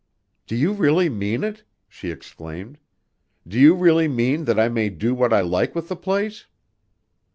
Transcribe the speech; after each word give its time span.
"Do 0.47 0.55
you 0.55 0.73
really 0.73 1.09
mean 1.09 1.43
it?" 1.43 1.63
she 1.87 2.09
exclaimed. 2.09 2.79
"Do 3.47 3.59
you 3.59 3.75
really 3.75 4.07
mean 4.07 4.45
that 4.45 4.59
I 4.59 4.67
may 4.67 4.89
do 4.89 5.13
what 5.13 5.31
I 5.31 5.41
like 5.41 5.75
with 5.75 5.89
the 5.89 5.95
place?" 5.95 6.47